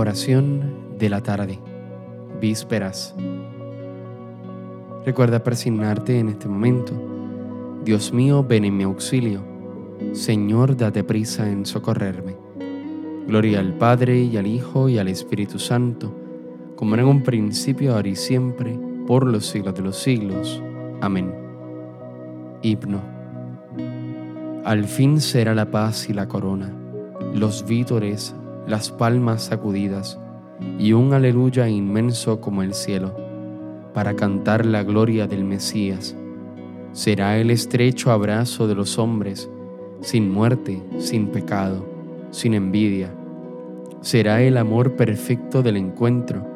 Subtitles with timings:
[0.00, 1.58] Oración de la tarde.
[2.40, 3.16] Vísperas.
[5.04, 6.92] Recuerda persignarte en este momento.
[7.84, 9.42] Dios mío, ven en mi auxilio.
[10.12, 12.36] Señor, date prisa en socorrerme.
[13.26, 16.14] Gloria al Padre y al Hijo y al Espíritu Santo,
[16.76, 20.62] como en un principio, ahora y siempre, por los siglos de los siglos.
[21.00, 21.34] Amén.
[22.62, 23.00] Himno.
[24.64, 26.72] Al fin será la paz y la corona,
[27.34, 28.32] los vítores
[28.68, 30.18] las palmas sacudidas
[30.78, 33.16] y un aleluya inmenso como el cielo,
[33.94, 36.14] para cantar la gloria del Mesías.
[36.92, 39.48] Será el estrecho abrazo de los hombres,
[40.02, 41.86] sin muerte, sin pecado,
[42.30, 43.10] sin envidia.
[44.02, 46.46] Será el amor perfecto del encuentro.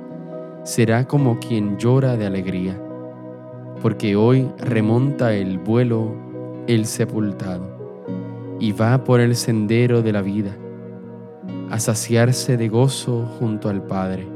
[0.65, 2.79] Será como quien llora de alegría,
[3.81, 6.15] porque hoy remonta el vuelo
[6.67, 7.65] el sepultado
[8.61, 10.55] y va por el sendero de la vida
[11.73, 14.29] a saciarse de gozo junto al Padre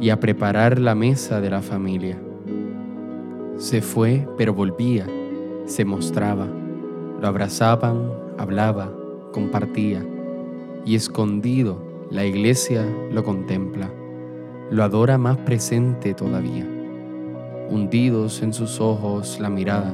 [0.00, 2.16] y a preparar la mesa de la familia.
[3.56, 5.08] Se fue, pero volvía,
[5.64, 6.46] se mostraba,
[7.20, 8.92] lo abrazaban, hablaba,
[9.32, 10.06] compartía,
[10.84, 13.90] y escondido la iglesia lo contempla,
[14.70, 16.68] lo adora más presente todavía,
[17.68, 19.92] hundidos en sus ojos la mirada,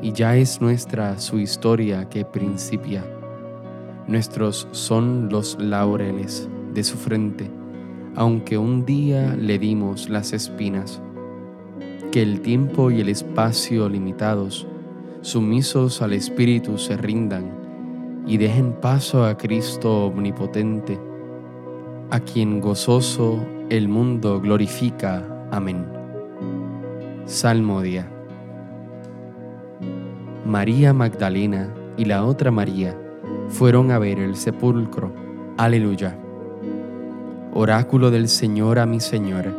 [0.00, 3.04] y ya es nuestra su historia que principia
[4.10, 7.48] Nuestros son los laureles de su frente,
[8.16, 11.00] aunque un día le dimos las espinas.
[12.10, 14.66] Que el tiempo y el espacio limitados,
[15.20, 20.98] sumisos al Espíritu, se rindan y dejen paso a Cristo omnipotente,
[22.10, 25.24] a quien gozoso el mundo glorifica.
[25.52, 25.86] Amén.
[27.26, 28.10] Salmodia.
[30.44, 32.98] María Magdalena y la otra María
[33.50, 35.12] fueron a ver el sepulcro.
[35.56, 36.16] Aleluya.
[37.52, 39.52] Oráculo del Señor a mi Señor,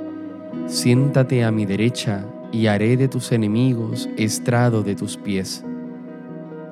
[0.66, 5.66] siéntate a mi derecha y haré de tus enemigos estrado de tus pies.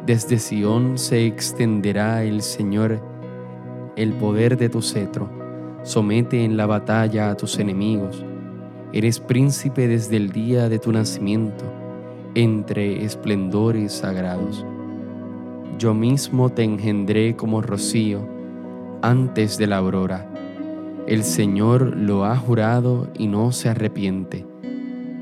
[0.06, 3.02] Desde Sión se extenderá el Señor
[3.96, 5.30] el poder de tu cetro.
[5.84, 8.24] Somete en la batalla a tus enemigos.
[8.94, 11.66] Eres príncipe desde el día de tu nacimiento,
[12.34, 14.66] entre esplendores sagrados
[15.80, 18.28] yo mismo te engendré como rocío
[19.02, 20.30] antes de la aurora.
[21.08, 24.46] El Señor lo ha jurado y no se arrepiente.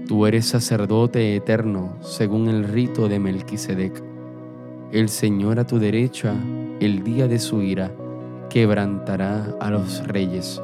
[0.08, 4.04] Tú eres sacerdote eterno según el rito de Melquisedec.
[4.92, 6.34] El Señor a tu derecha,
[6.80, 7.92] el día de su ira,
[8.50, 10.60] quebrantará a los reyes.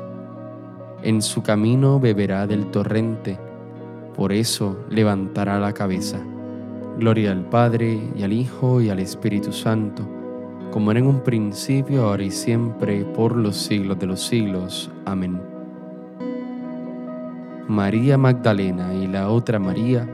[1.04, 3.38] En su camino beberá del torrente,
[4.16, 6.26] por eso levantará la cabeza.
[7.00, 10.08] Gloria al Padre y al Hijo y al Espíritu Santo,
[10.72, 14.92] como era en un principio, ahora y siempre, por los siglos de los siglos.
[15.06, 15.42] Amén.
[17.68, 20.08] María Magdalena y la otra María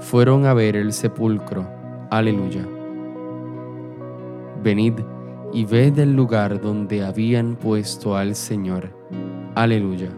[0.00, 1.66] fueron a ver el sepulcro.
[2.10, 2.66] Aleluya.
[4.62, 4.94] Venid
[5.52, 8.90] y ved el lugar donde habían puesto al Señor.
[9.54, 10.10] Aleluya.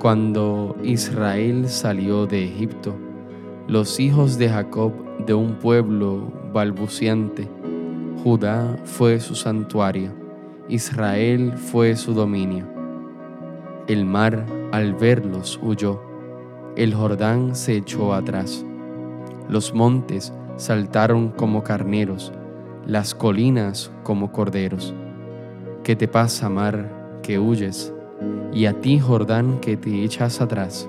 [0.00, 2.96] Cuando Israel salió de Egipto,
[3.66, 4.92] los hijos de Jacob
[5.24, 7.48] de un pueblo balbuciante.
[8.22, 10.10] Judá fue su santuario,
[10.68, 12.66] Israel fue su dominio.
[13.86, 16.02] El mar al verlos huyó,
[16.76, 18.64] el Jordán se echó atrás.
[19.48, 22.32] Los montes saltaron como carneros,
[22.86, 24.94] las colinas como corderos.
[25.82, 27.94] ¿Qué te pasa, mar, que huyes?
[28.52, 30.88] Y a ti, Jordán, que te echas atrás.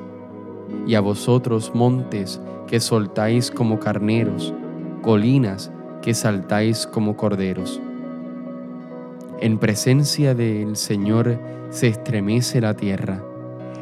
[0.88, 4.54] Y a vosotros, montes, que soltáis como carneros,
[5.02, 5.72] colinas
[6.02, 7.82] que saltáis como corderos.
[9.42, 11.40] En presencia del Señor
[11.70, 13.24] se estremece la tierra,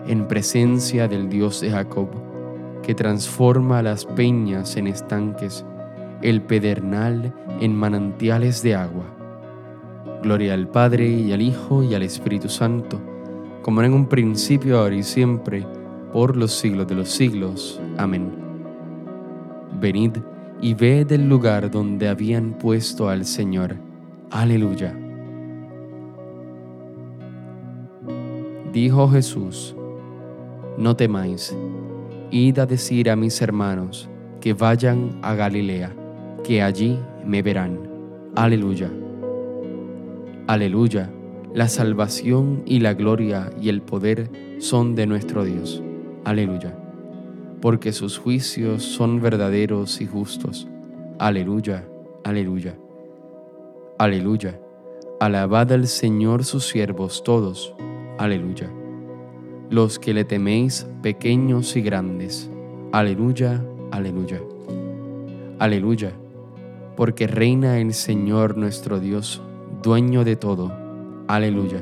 [0.08, 2.08] en presencia del Dios de Jacob,
[2.82, 5.66] que transforma las peñas en estanques,
[6.22, 9.06] el pedernal en manantiales de agua.
[10.22, 13.00] Gloria al Padre y al Hijo y al Espíritu Santo,
[13.62, 15.66] como en un principio, ahora y siempre,
[16.14, 17.82] por los siglos de los siglos.
[17.98, 18.32] Amén.
[19.82, 20.18] Venid
[20.62, 23.76] y ved el lugar donde habían puesto al Señor.
[24.30, 24.96] Aleluya.
[28.72, 29.76] Dijo Jesús,
[30.78, 31.56] no temáis,
[32.32, 34.10] id a decir a mis hermanos
[34.40, 35.96] que vayan a Galilea,
[36.44, 37.80] que allí me verán.
[38.36, 38.92] Aleluya.
[40.48, 41.10] Aleluya.
[41.54, 45.84] La salvación y la gloria y el poder son de nuestro Dios.
[46.26, 46.76] Aleluya
[47.64, 50.68] porque sus juicios son verdaderos y justos.
[51.18, 51.88] Aleluya,
[52.26, 52.76] aleluya,
[53.98, 54.60] aleluya,
[55.22, 57.74] Alabad al Señor sus siervos todos.
[58.18, 58.70] Aleluya.
[59.70, 62.52] Los que le teméis, pequeños y grandes.
[62.92, 64.42] Aleluya, aleluya.
[65.60, 66.12] Aleluya.
[66.98, 69.42] Porque reina el Señor nuestro Dios,
[69.82, 70.74] dueño de todo.
[71.30, 71.82] Aleluya.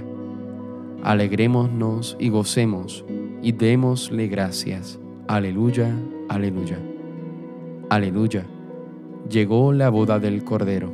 [1.02, 3.04] Alegrémonos y gocemos
[3.42, 5.00] y démosle gracias.
[5.28, 5.96] Aleluya,
[6.30, 6.80] aleluya.
[7.90, 8.46] Aleluya.
[9.30, 10.94] Llegó la boda del Cordero.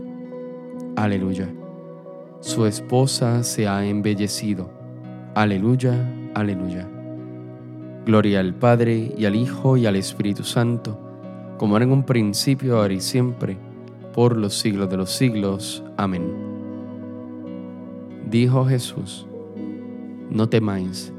[0.95, 1.47] Aleluya
[2.39, 4.69] su esposa se ha embellecido.
[5.35, 5.93] Aleluya,
[6.33, 6.87] aleluya.
[8.05, 10.99] Gloria al Padre y al Hijo y al Espíritu Santo,
[11.57, 13.57] como era en un principio, ahora y siempre,
[14.13, 15.83] por los siglos de los siglos.
[15.97, 16.31] Amén.
[18.29, 19.27] Dijo Jesús,
[20.29, 21.11] no temáis,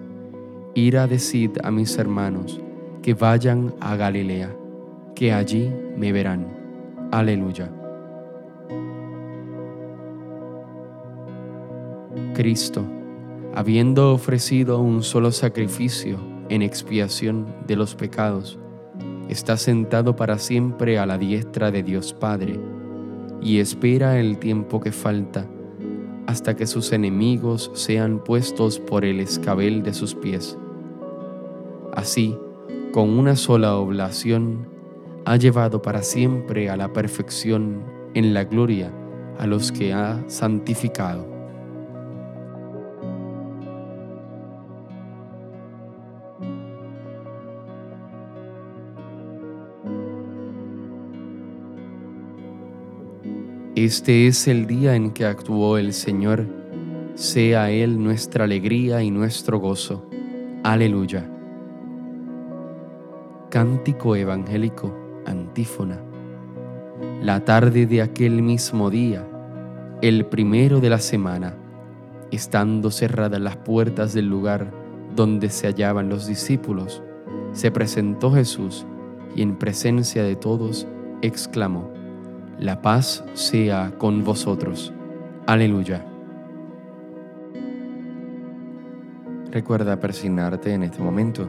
[0.78, 2.60] ir a decir a mis hermanos
[3.02, 4.54] que vayan a Galilea,
[5.14, 6.46] que allí me verán.
[7.10, 7.70] Aleluya.
[12.34, 12.84] Cristo,
[13.54, 18.58] habiendo ofrecido un solo sacrificio en expiación de los pecados,
[19.28, 22.60] está sentado para siempre a la diestra de Dios Padre
[23.42, 25.46] y espera el tiempo que falta
[26.26, 30.58] hasta que sus enemigos sean puestos por el escabel de sus pies.
[31.98, 32.38] Así,
[32.92, 34.68] con una sola oblación,
[35.24, 37.82] ha llevado para siempre a la perfección
[38.14, 38.92] en la gloria
[39.36, 41.26] a los que ha santificado.
[53.74, 56.46] Este es el día en que actuó el Señor,
[57.16, 60.08] sea Él nuestra alegría y nuestro gozo.
[60.62, 61.37] Aleluya.
[63.50, 65.98] Cántico evangélico, antífona.
[67.22, 69.26] La tarde de aquel mismo día,
[70.02, 71.54] el primero de la semana,
[72.30, 74.70] estando cerradas las puertas del lugar
[75.16, 77.02] donde se hallaban los discípulos,
[77.52, 78.84] se presentó Jesús
[79.34, 80.86] y en presencia de todos
[81.22, 81.90] exclamó,
[82.58, 84.92] la paz sea con vosotros.
[85.46, 86.04] Aleluya.
[89.50, 91.48] Recuerda persignarte en este momento.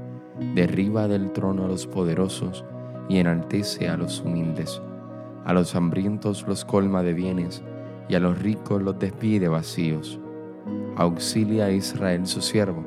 [0.55, 2.65] derriba del trono a los poderosos
[3.07, 4.81] y enaltece a los humildes.
[5.45, 7.63] A los hambrientos los colma de bienes
[8.09, 10.19] y a los ricos los despide vacíos.
[10.97, 12.83] Auxilia a Israel su siervo,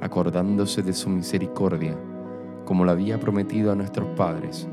[0.00, 1.96] acordándose de su misericordia,
[2.64, 4.68] como lo había prometido a nuestros padres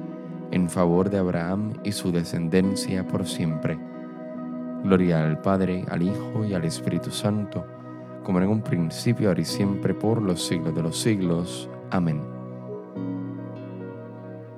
[0.52, 3.80] en favor de Abraham y su descendencia por siempre.
[4.84, 7.66] Gloria al Padre, al Hijo y al Espíritu Santo,
[8.24, 11.70] como en un principio, ahora y siempre, por los siglos de los siglos.
[11.92, 12.22] Amén.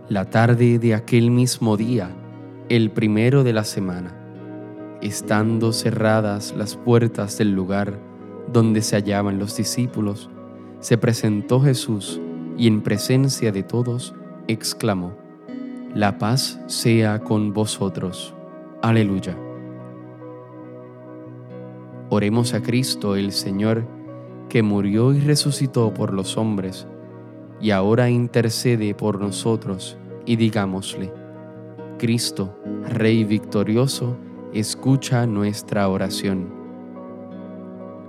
[0.07, 2.11] La tarde de aquel mismo día,
[2.69, 4.15] el primero de la semana,
[5.01, 7.99] estando cerradas las puertas del lugar
[8.51, 10.29] donde se hallaban los discípulos,
[10.79, 12.21] se presentó Jesús
[12.55, 14.13] y en presencia de todos
[14.47, 15.17] exclamó,
[15.95, 18.35] la paz sea con vosotros.
[18.83, 19.35] Aleluya.
[22.09, 23.87] Oremos a Cristo el Señor,
[24.49, 26.87] que murió y resucitó por los hombres,
[27.63, 31.13] y ahora intercede por nosotros, y digámosle,
[31.97, 34.17] Cristo, Rey victorioso,
[34.51, 36.53] escucha nuestra oración.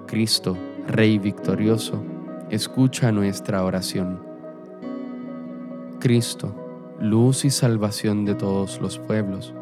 [0.08, 0.58] Cristo,
[0.88, 2.02] Rey victorioso,
[2.50, 4.20] escucha nuestra oración.
[6.00, 6.52] Cristo,
[7.00, 9.54] luz y salvación de todos los pueblos.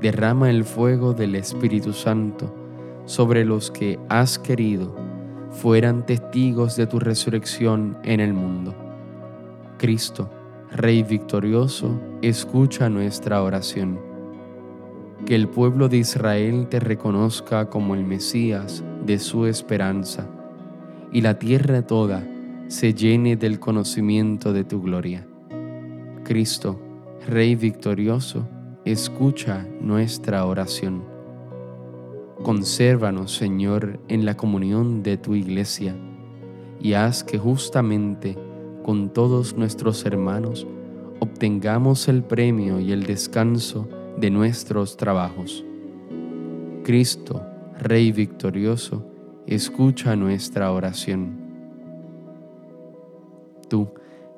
[0.00, 2.54] Derrama el fuego del Espíritu Santo
[3.04, 4.96] sobre los que has querido
[5.50, 8.85] fueran testigos de tu resurrección en el mundo.
[9.78, 10.30] Cristo,
[10.72, 14.00] Rey victorioso, escucha nuestra oración.
[15.26, 20.26] Que el pueblo de Israel te reconozca como el Mesías de su esperanza,
[21.12, 22.26] y la tierra toda
[22.68, 25.26] se llene del conocimiento de tu gloria.
[26.24, 26.80] Cristo,
[27.26, 28.48] Rey victorioso,
[28.86, 31.04] escucha nuestra oración.
[32.42, 35.94] Consérvanos, Señor, en la comunión de tu iglesia,
[36.80, 38.38] y haz que justamente
[38.86, 40.64] con todos nuestros hermanos
[41.18, 45.64] obtengamos el premio y el descanso de nuestros trabajos.
[46.84, 47.42] Cristo,
[47.80, 49.04] Rey victorioso,
[49.44, 51.36] escucha nuestra oración.
[53.68, 53.88] Tú,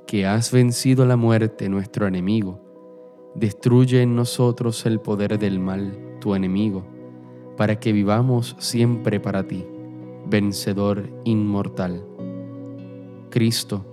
[0.06, 2.58] que has vencido la muerte, nuestro enemigo,
[3.34, 6.86] destruye en nosotros el poder del mal, tu enemigo,
[7.58, 9.66] para que vivamos siempre para ti,
[10.26, 12.02] vencedor inmortal.
[13.28, 13.84] Cristo,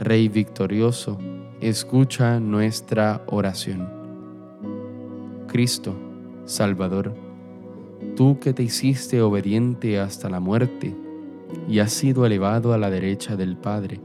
[0.00, 1.18] Rey victorioso,
[1.60, 3.88] escucha nuestra oración.
[5.48, 5.96] Cristo,
[6.44, 7.16] Salvador,
[8.14, 10.94] tú que te hiciste obediente hasta la muerte
[11.66, 14.00] y has sido elevado a la derecha del Padre,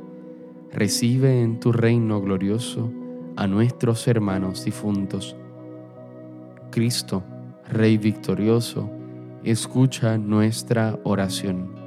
[0.72, 2.92] recibe en tu reino glorioso
[3.36, 5.36] a nuestros hermanos difuntos.
[6.72, 7.24] Cristo,
[7.70, 8.90] Rey victorioso,
[9.44, 11.83] escucha nuestra oración.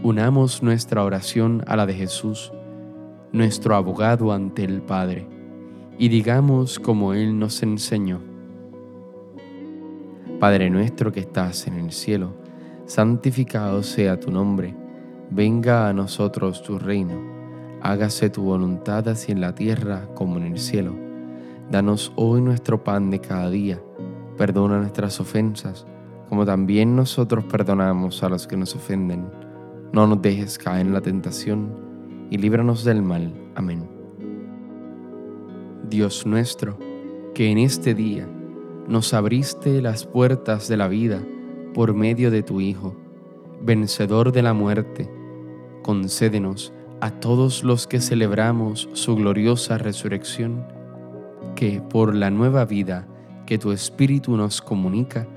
[0.00, 2.50] Unamos nuestra oración a la de Jesús,
[3.30, 5.28] nuestro abogado ante el Padre,
[5.96, 8.20] y digamos como Él nos enseñó.
[10.40, 12.32] Padre nuestro que estás en el cielo,
[12.86, 14.74] santificado sea tu nombre,
[15.30, 17.14] venga a nosotros tu reino,
[17.80, 20.96] hágase tu voluntad así en la tierra como en el cielo.
[21.70, 23.80] Danos hoy nuestro pan de cada día,
[24.36, 25.86] perdona nuestras ofensas,
[26.28, 29.51] como también nosotros perdonamos a los que nos ofenden.
[29.92, 31.68] No nos dejes caer en la tentación,
[32.30, 33.30] y líbranos del mal.
[33.54, 33.86] Amén.
[35.90, 36.78] Dios nuestro,
[37.34, 38.26] que en este día
[38.88, 41.22] nos abriste las puertas de la vida
[41.74, 42.96] por medio de tu Hijo,
[43.60, 45.10] vencedor de la muerte,
[45.82, 46.72] concédenos
[47.02, 50.64] a todos los que celebramos su gloriosa resurrección,
[51.54, 53.06] que por la nueva vida
[53.44, 55.28] que tu Espíritu nos comunica,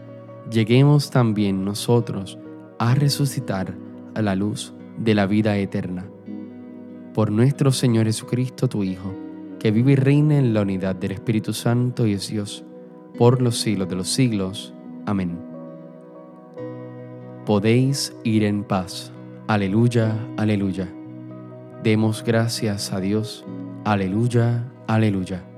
[0.49, 2.39] lleguemos también nosotros
[2.79, 3.84] a resucitar
[4.15, 6.05] a la luz de la vida eterna.
[7.13, 9.13] Por nuestro Señor Jesucristo, tu Hijo,
[9.59, 12.63] que vive y reina en la unidad del Espíritu Santo y es Dios,
[13.17, 14.73] por los siglos de los siglos.
[15.05, 15.39] Amén.
[17.45, 19.11] Podéis ir en paz.
[19.47, 20.91] Aleluya, aleluya.
[21.83, 23.45] Demos gracias a Dios.
[23.83, 25.54] Aleluya, aleluya.